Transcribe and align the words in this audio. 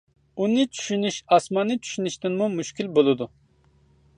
ئۇنى 0.43 0.63
چۈشىنىش 0.77 1.19
ئاسماننى 1.37 1.77
چۈشىنىشتىنمۇ 1.83 2.49
مۈشكۈل 2.55 2.91
بولىدۇ. 2.97 3.29